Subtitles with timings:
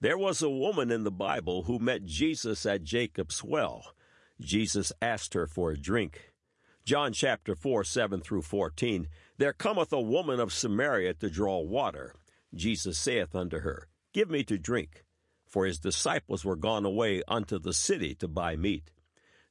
[0.00, 3.94] There was a woman in the Bible who met Jesus at Jacob's well.
[4.40, 6.32] Jesus asked her for a drink.
[6.84, 9.08] John chapter 4, 7 through 14.
[9.38, 12.14] There cometh a woman of Samaria to draw water.
[12.54, 15.04] Jesus saith unto her, Give me to drink.
[15.48, 18.92] For his disciples were gone away unto the city to buy meat.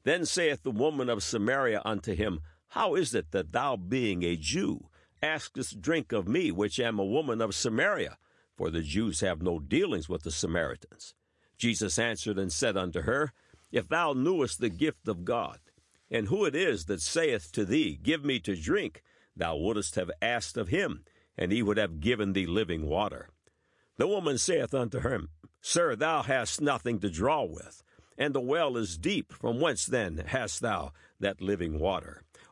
[0.04, 2.40] Then saith the woman of Samaria unto him,
[2.70, 4.88] How is it that thou, being a Jew,
[5.22, 8.18] askest drink of me, which am a woman of Samaria?
[8.58, 11.14] For the Jews have no dealings with the Samaritans.
[11.58, 13.32] Jesus answered and said unto her,
[13.72, 15.60] If thou knewest the gift of God,
[16.10, 19.04] and who it is that saith to thee, Give me to drink,
[19.36, 21.04] thou wouldst have asked of him,
[21.38, 23.30] and he would have given thee living water.
[23.98, 25.30] The woman saith unto him,
[25.62, 27.84] Sir, thou hast nothing to draw with
[28.18, 29.32] and the well is deep.
[29.32, 32.24] From whence then hast thou that living water?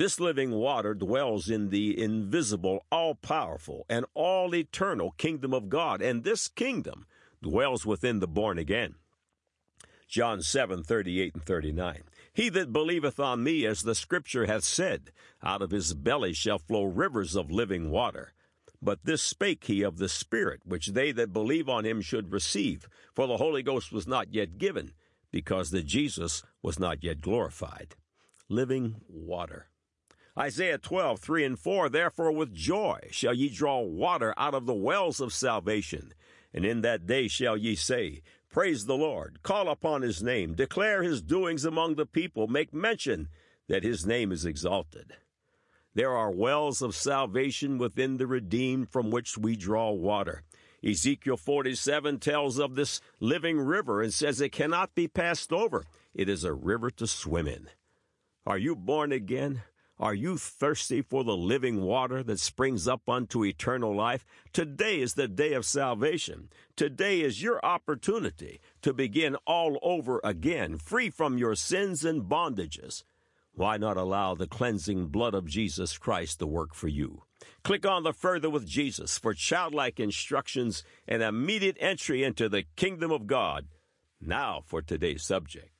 [0.00, 6.00] This living water dwells in the invisible, all powerful, and all eternal kingdom of God,
[6.00, 7.04] and this kingdom
[7.42, 8.94] dwells within the born again.
[10.08, 12.04] John 7 38 and 39.
[12.32, 15.10] He that believeth on me, as the scripture hath said,
[15.42, 18.32] out of his belly shall flow rivers of living water.
[18.80, 22.88] But this spake he of the Spirit, which they that believe on him should receive,
[23.14, 24.92] for the Holy Ghost was not yet given,
[25.30, 27.96] because that Jesus was not yet glorified.
[28.48, 29.69] Living water.
[30.40, 34.72] Isaiah 12, 3 and 4, Therefore with joy shall ye draw water out of the
[34.72, 36.14] wells of salvation.
[36.54, 41.02] And in that day shall ye say, Praise the Lord, call upon his name, declare
[41.02, 43.28] his doings among the people, make mention
[43.68, 45.12] that his name is exalted.
[45.94, 50.42] There are wells of salvation within the redeemed from which we draw water.
[50.82, 55.84] Ezekiel 47 tells of this living river and says it cannot be passed over.
[56.14, 57.68] It is a river to swim in.
[58.46, 59.64] Are you born again?
[60.00, 64.24] Are you thirsty for the living water that springs up unto eternal life?
[64.50, 66.48] Today is the day of salvation.
[66.74, 73.02] Today is your opportunity to begin all over again, free from your sins and bondages.
[73.52, 77.24] Why not allow the cleansing blood of Jesus Christ to work for you?
[77.62, 83.10] Click on the Further with Jesus for childlike instructions and immediate entry into the kingdom
[83.10, 83.66] of God.
[84.18, 85.79] Now for today's subject.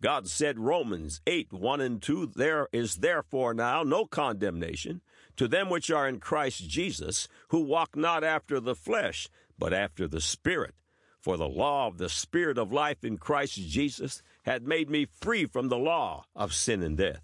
[0.00, 5.00] God said, Romans 8, 1 and 2, There is therefore now no condemnation
[5.36, 9.28] to them which are in Christ Jesus, who walk not after the flesh,
[9.58, 10.74] but after the Spirit.
[11.20, 15.46] For the law of the Spirit of life in Christ Jesus had made me free
[15.46, 17.22] from the law of sin and death.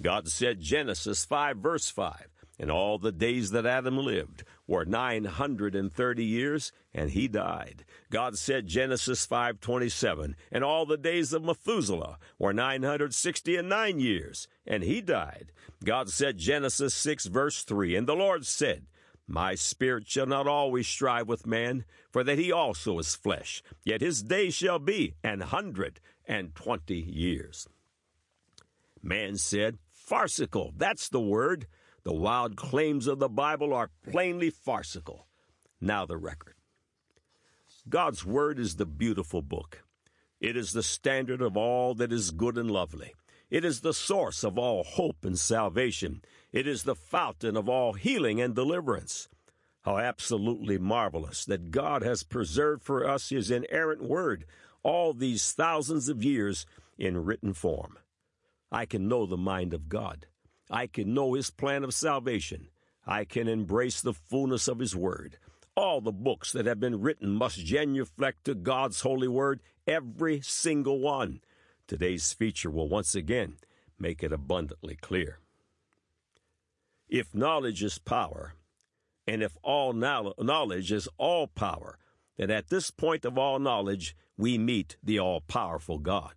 [0.00, 6.24] God said, Genesis 5, verse 5, and all the days that Adam lived were 930
[6.24, 7.84] years, and he died.
[8.10, 14.48] God said Genesis 5:27, and all the days of Methuselah were 960 and 9 years,
[14.66, 15.52] and he died.
[15.84, 18.86] God said Genesis 6 verse 3, and the Lord said,
[19.28, 24.00] my spirit shall not always strive with man, for that he also is flesh, yet
[24.00, 27.68] his days shall be an hundred and twenty years.
[29.02, 31.66] Man said, farcical, that's the word.
[32.04, 35.26] The wild claims of the Bible are plainly farcical.
[35.80, 36.54] Now, the record.
[37.88, 39.84] God's Word is the beautiful book.
[40.40, 43.14] It is the standard of all that is good and lovely.
[43.50, 46.22] It is the source of all hope and salvation.
[46.52, 49.28] It is the fountain of all healing and deliverance.
[49.82, 54.44] How absolutely marvelous that God has preserved for us His inerrant Word
[54.82, 56.66] all these thousands of years
[56.98, 57.98] in written form.
[58.70, 60.26] I can know the mind of God.
[60.72, 62.68] I can know His plan of salvation.
[63.06, 65.36] I can embrace the fullness of His Word.
[65.76, 70.98] All the books that have been written must genuflect to God's holy Word, every single
[70.98, 71.42] one.
[71.86, 73.56] Today's feature will once again
[73.98, 75.38] make it abundantly clear.
[77.08, 78.54] If knowledge is power,
[79.26, 81.98] and if all knowledge is all power,
[82.38, 86.32] then at this point of all knowledge, we meet the all powerful God.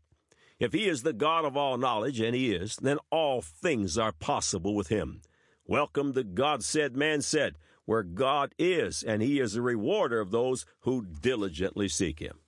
[0.59, 4.13] If he is the God of all knowledge, and he is, then all things are
[4.13, 5.21] possible with him.
[5.65, 7.55] Welcome to God said, man said,
[7.85, 12.39] where God is, and he is a rewarder of those who diligently seek him.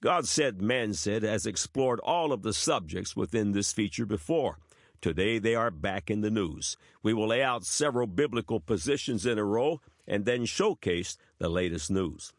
[0.00, 4.58] God said, man said has explored all of the subjects within this feature before.
[5.00, 6.76] Today they are back in the news.
[7.02, 11.90] We will lay out several biblical positions in a row and then showcase the latest
[11.90, 12.32] news.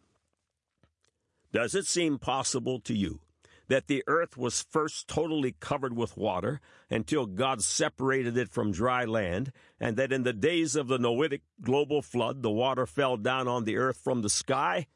[1.54, 3.22] Does it seem possible to you
[3.68, 9.06] that the earth was first totally covered with water until God separated it from dry
[9.06, 13.48] land, and that in the days of the Noetic global flood, the water fell down
[13.48, 14.88] on the earth from the sky?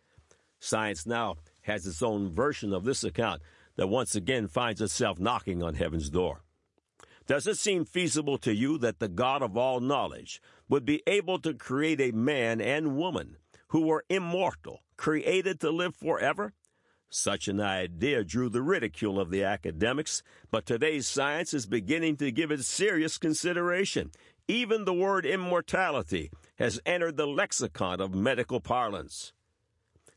[0.60, 3.42] Science now has its own version of this account
[3.76, 6.42] that once again finds itself knocking on heaven's door.
[7.28, 11.40] Does it seem feasible to you that the God of all knowledge would be able
[11.40, 13.38] to create a man and woman
[13.70, 16.54] who were immortal, created to live forever?
[17.10, 22.32] Such an idea drew the ridicule of the academics, but today's science is beginning to
[22.32, 24.12] give it serious consideration.
[24.48, 29.32] Even the word immortality has entered the lexicon of medical parlance.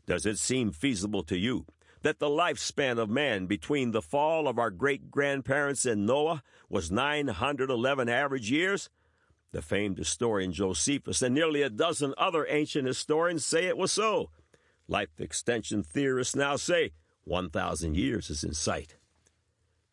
[0.07, 1.67] Does it seem feasible to you
[2.03, 6.91] that the lifespan of man between the fall of our great grandparents and Noah was
[6.91, 8.91] 911 average years?
[9.53, 14.31] The famed historian Josephus and nearly a dozen other ancient historians say it was so.
[14.91, 16.91] Life extension theorists now say
[17.23, 18.97] 1,000 years is in sight.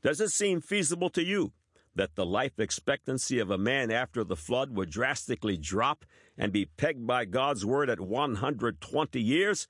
[0.02, 1.54] Does it seem feasible to you
[1.94, 6.04] that the life expectancy of a man after the flood would drastically drop
[6.36, 9.68] and be pegged by God's word at 120 years?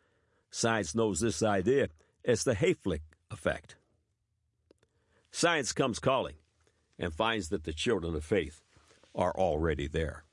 [0.50, 1.89] Science knows this idea
[2.23, 3.75] as the Hayflick effect.
[5.30, 6.35] Science comes calling
[6.97, 8.62] and finds that the children of faith
[9.13, 10.23] are already there.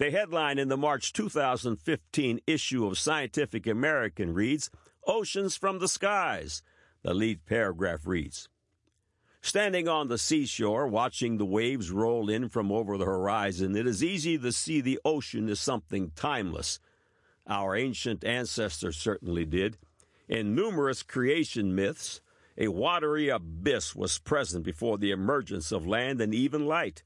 [0.00, 4.70] The headline in the March 2015 issue of Scientific American reads
[5.06, 6.62] Oceans from the Skies.
[7.02, 8.48] The lead paragraph reads
[9.42, 14.02] Standing on the seashore, watching the waves roll in from over the horizon, it is
[14.02, 16.80] easy to see the ocean as something timeless.
[17.46, 19.76] Our ancient ancestors certainly did.
[20.30, 22.22] In numerous creation myths,
[22.56, 27.02] a watery abyss was present before the emergence of land and even light.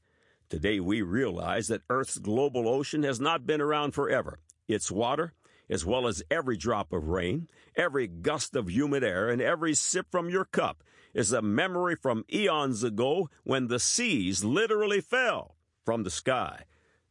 [0.49, 4.39] Today we realize that Earth's global ocean has not been around forever.
[4.67, 5.33] Its water,
[5.69, 10.07] as well as every drop of rain, every gust of humid air, and every sip
[10.11, 10.83] from your cup,
[11.13, 16.63] is a memory from eons ago when the seas literally fell from the sky.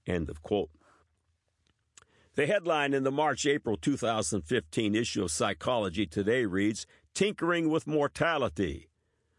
[0.07, 0.71] End of quote.
[2.35, 8.89] The headline in the March April 2015 issue of Psychology Today reads Tinkering with Mortality.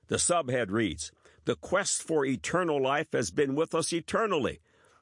[0.07, 1.11] The subhead reads
[1.45, 4.61] The quest for eternal life has been with us eternally,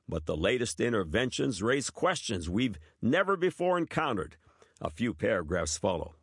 [0.10, 4.36] but the latest interventions raise questions we've never before encountered.
[4.82, 6.16] A few paragraphs follow.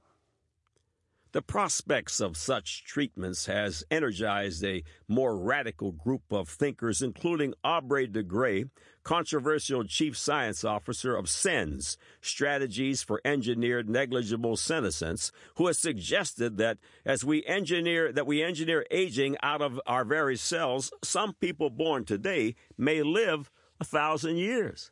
[1.32, 8.08] The prospects of such treatments has energized a more radical group of thinkers, including Aubrey
[8.08, 8.64] de Grey,
[9.04, 16.78] controversial chief science officer of SENS, Strategies for Engineered Negligible Senescence, who has suggested that
[17.04, 22.04] as we engineer that we engineer aging out of our very cells, some people born
[22.04, 24.90] today may live a thousand years.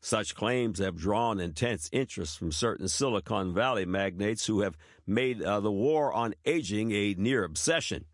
[0.00, 5.60] Such claims have drawn intense interest from certain Silicon Valley magnates who have made uh,
[5.60, 8.04] the war on aging a near obsession.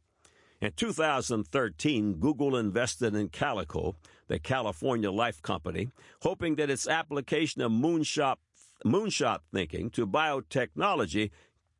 [0.61, 3.97] In 2013, Google invested in Calico,
[4.29, 5.91] the California Life Company,
[6.23, 8.37] hoping that its application of moonshot,
[8.85, 11.31] moonshot thinking to biotechnology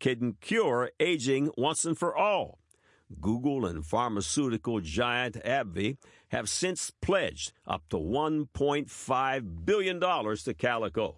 [0.01, 2.59] can cure aging once and for all.
[3.21, 5.97] Google and pharmaceutical giant AbbVie
[6.29, 11.17] have since pledged up to $1.5 billion to Calico.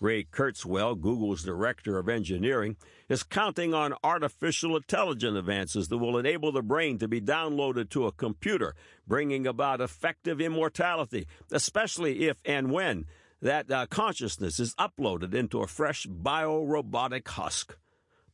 [0.00, 2.76] Ray Kurzweil, Google's director of engineering,
[3.08, 8.06] is counting on artificial intelligence advances that will enable the brain to be downloaded to
[8.06, 8.74] a computer,
[9.06, 13.06] bringing about effective immortality, especially if and when
[13.42, 17.76] that uh, consciousness is uploaded into a fresh biorobotic husk.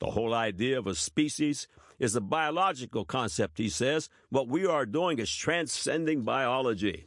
[0.00, 4.08] The whole idea of a species is a biological concept, he says.
[4.30, 7.06] What we are doing is transcending biology.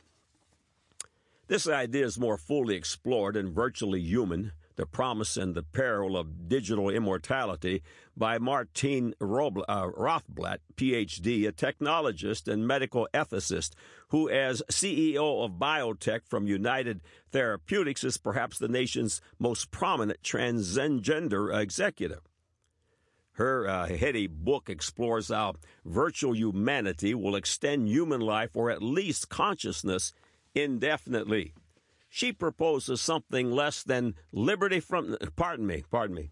[1.48, 6.50] This idea is more fully explored in Virtually Human, The Promise and the Peril of
[6.50, 7.84] Digital Immortality
[8.17, 13.72] by Martine uh, Rothblatt, PhD, a technologist and medical ethicist,
[14.10, 17.00] who, as CEO of biotech from United
[17.32, 22.22] Therapeutics, is perhaps the nation's most prominent transgender executive.
[23.38, 29.29] Her uh, heady book explores how virtual humanity will extend human life or at least
[29.29, 30.12] consciousness
[30.56, 31.53] indefinitely.
[32.10, 36.32] She proposes something less than liberty from, pardon me, pardon me.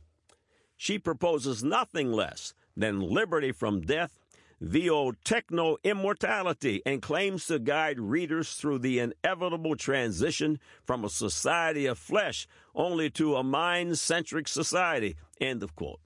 [0.75, 4.17] She proposes nothing less than liberty from death
[4.59, 11.85] via techno immortality and claims to guide readers through the inevitable transition from a society
[11.85, 15.15] of flesh only to a mind centric society.
[15.39, 15.99] End of quote.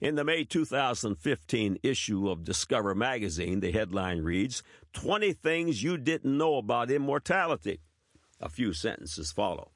[0.00, 6.36] In the May 2015 issue of Discover magazine, the headline reads 20 Things You Didn't
[6.36, 7.80] Know About Immortality.
[8.40, 9.70] A few sentences follow.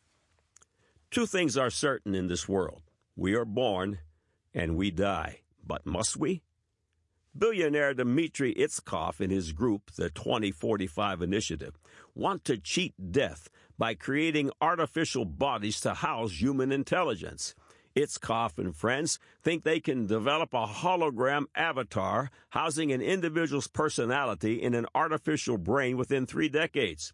[1.10, 2.82] Two things are certain in this world
[3.16, 3.98] we are born
[4.52, 6.42] and we die, But must we?
[7.36, 11.78] Billionaire Dmitry Itskov and his group, the 2045 Initiative,
[12.14, 13.48] want to cheat death
[13.78, 17.54] by creating artificial bodies to house human intelligence.
[17.98, 24.74] Itskov and friends think they can develop a hologram avatar housing an individual's personality in
[24.74, 27.12] an artificial brain within three decades.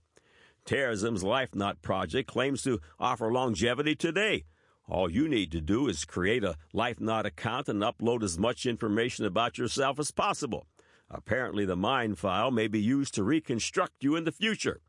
[0.66, 4.44] Terasem's Life Knot project claims to offer longevity today.
[4.86, 9.24] All you need to do is create a LifeNaut account and upload as much information
[9.24, 10.66] about yourself as possible.
[11.10, 14.80] Apparently, the mind file may be used to reconstruct you in the future.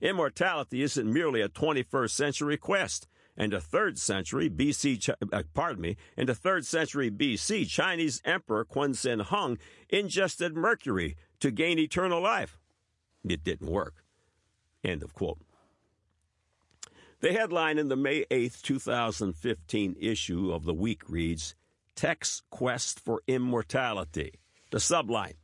[0.00, 3.06] Immortality isn't merely a 21st century quest.
[3.36, 8.64] In the third century BC, uh, pardon me, in the third century BC, Chinese Emperor
[8.64, 12.58] Quinsheng Hung ingested mercury to gain eternal life.
[13.28, 14.04] It didn't work.
[14.84, 15.40] End of quote.
[17.20, 21.54] The headline in the May 8, 2015 issue of the week reads
[21.96, 24.34] Tech's Quest for Immortality.
[24.70, 25.34] The subline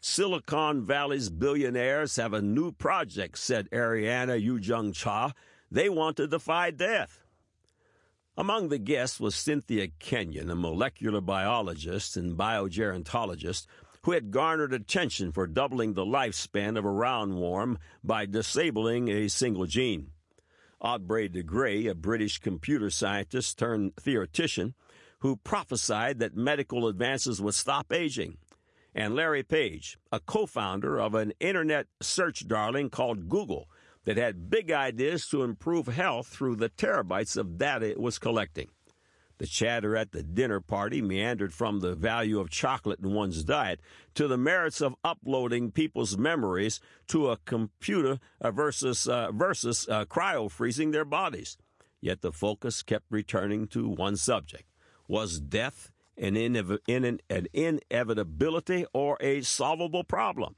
[0.00, 5.32] Silicon Valley's billionaires have a new project, said Ariana Eunjung Cha.
[5.70, 7.19] They want to defy death.
[8.40, 13.66] Among the guests was Cynthia Kenyon, a molecular biologist and biogerontologist
[14.04, 19.66] who had garnered attention for doubling the lifespan of a roundworm by disabling a single
[19.66, 20.12] gene.
[20.80, 24.72] Aubrey de Grey, a British computer scientist turned theoretician,
[25.18, 28.38] who prophesied that medical advances would stop aging,
[28.94, 33.68] and Larry Page, a co founder of an internet search darling called Google
[34.04, 38.68] that had big ideas to improve health through the terabytes of data it was collecting.
[39.38, 43.80] The chatter at the dinner party meandered from the value of chocolate in one's diet
[44.14, 46.78] to the merits of uploading people's memories
[47.08, 51.56] to a computer versus, uh, versus uh, cryo freezing their bodies.
[52.02, 54.64] Yet the focus kept returning to one subject
[55.08, 60.54] was death an, inev- an inevitability or a solvable problem?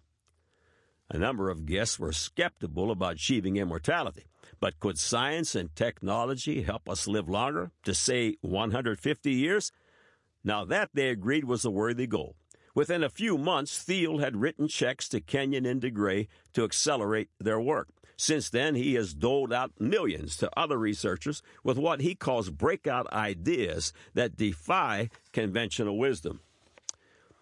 [1.13, 4.25] A number of guests were skeptical about achieving immortality.
[4.61, 9.73] But could science and technology help us live longer, to say 150 years?
[10.43, 12.37] Now that they agreed was a worthy goal.
[12.75, 17.29] Within a few months, Thiel had written checks to Kenyon and de Grey to accelerate
[17.39, 17.89] their work.
[18.17, 23.13] Since then, he has doled out millions to other researchers with what he calls breakout
[23.13, 26.41] ideas that defy conventional wisdom.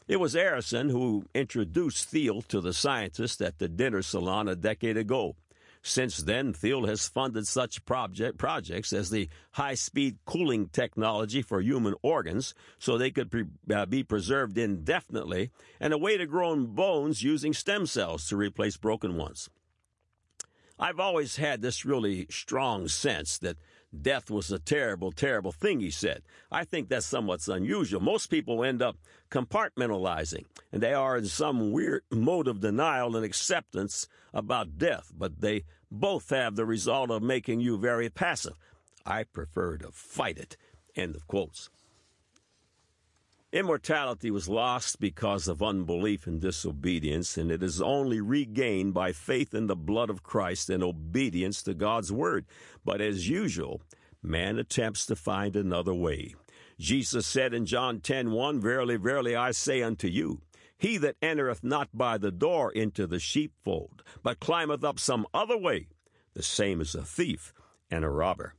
[0.08, 4.96] It was Arrison who introduced Thiel to the scientists at the dinner salon a decade
[4.96, 5.36] ago.
[5.82, 11.60] Since then, Thiel has funded such project, projects as the high speed cooling technology for
[11.60, 16.54] human organs so they could pre, uh, be preserved indefinitely, and a way to grow
[16.66, 19.48] bones using stem cells to replace broken ones.
[20.78, 23.56] I've always had this really strong sense that
[23.98, 26.22] death was a terrible, terrible thing, he said.
[26.50, 28.00] I think that's somewhat unusual.
[28.00, 28.96] Most people end up
[29.30, 35.40] compartmentalizing, and they are in some weird mode of denial and acceptance about death, but
[35.40, 38.54] they both have the result of making you very passive.
[39.04, 40.56] I prefer to fight it.
[40.94, 41.70] End of quotes.
[43.52, 49.54] Immortality was lost because of unbelief and disobedience, and it is only regained by faith
[49.54, 52.46] in the blood of Christ and obedience to God's word.
[52.84, 53.82] But as usual,
[54.22, 56.36] man attempts to find another way.
[56.78, 60.42] Jesus said in John 10:1, Verily, verily, I say unto you,
[60.78, 65.58] he that entereth not by the door into the sheepfold, but climbeth up some other
[65.58, 65.88] way,
[66.34, 67.52] the same is a thief
[67.90, 68.54] and a robber.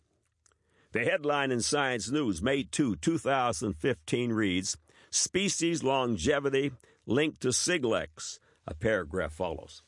[0.94, 4.76] The headline in Science News, May 2, 2015 reads
[5.10, 6.74] Species Longevity
[7.06, 8.40] Linked to Siglecs.
[8.68, 9.84] A paragraph follows.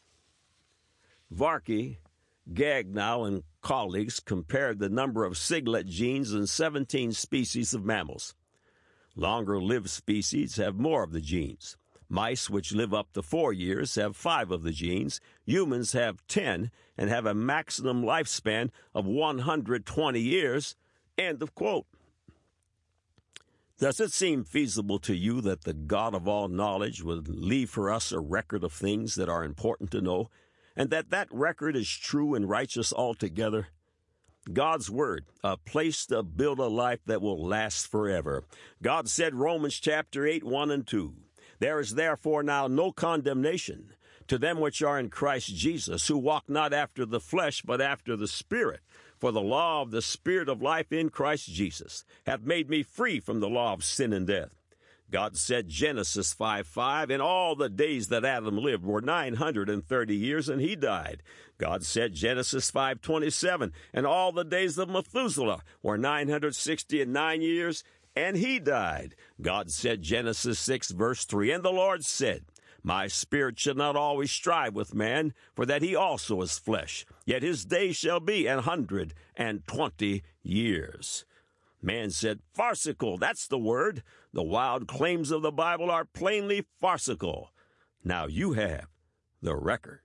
[1.30, 1.98] Varki,
[2.54, 8.34] Gagneux, and colleagues compared the number of Siglec genes in 17 species of mammals.
[9.14, 11.76] Longer lived species have more of the genes.
[12.08, 15.20] Mice, which live up to four years, have five of the genes.
[15.46, 20.78] Humans have 10 and have a maximum lifespan of 120 years.
[21.17, 21.86] End of quote.
[23.79, 27.91] Does it seem feasible to you that the God of all knowledge would leave for
[27.91, 30.29] us a record of things that are important to know,
[30.75, 33.67] and that that record is true and righteous altogether?
[34.51, 38.43] God's Word, a place to build a life that will last forever.
[38.82, 41.13] God said, Romans chapter 8, 1 and 2,
[41.60, 43.93] There is therefore now no condemnation
[44.27, 48.15] to them which are in Christ Jesus, who walk not after the flesh, but after
[48.15, 48.82] the Spirit.
[49.24, 53.22] For the law of the Spirit of life in Christ Jesus hath made me free
[53.22, 54.50] from the law of sin and death.
[55.10, 60.50] God said, Genesis 5 5, in all the days that Adam lived were 930 years,
[60.50, 61.24] and he died.
[61.58, 67.42] God said, Genesis 5 27, and all the days of Methuselah were 960 and nine
[67.42, 67.86] years,
[68.18, 69.15] and he died.
[69.42, 72.44] God said, Genesis 6, verse 3, And the Lord said,
[72.84, 77.06] My spirit shall not always strive with man, for that he also is flesh.
[77.25, 81.24] Yet his days shall be an hundred and twenty years.
[81.82, 84.04] Man said, Farcical, that's the word.
[84.34, 87.52] The wild claims of the Bible are plainly farcical.
[88.04, 88.88] Now you have
[89.42, 90.02] the record.